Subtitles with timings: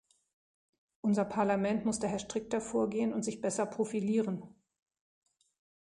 [1.01, 4.41] Unser Parlament muss daher strikter vorgehen und sich besser profilieren.